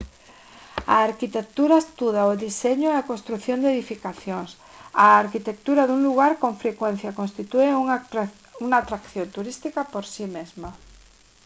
a 0.95 0.97
arquitectura 1.09 1.77
estuda 1.85 2.29
o 2.31 2.39
deseño 2.45 2.89
e 2.91 2.97
a 2.97 3.07
construción 3.11 3.57
de 3.61 3.69
edificacións 3.75 4.49
a 5.03 5.05
arquitectura 5.23 5.83
dun 5.89 6.01
lugar 6.07 6.33
con 6.43 6.53
frecuencia 6.63 7.17
constitúe 7.19 7.77
unha 8.65 8.79
atracción 8.81 9.27
turística 9.37 9.81
por 9.93 10.03
si 10.13 10.25
mesma 10.35 10.69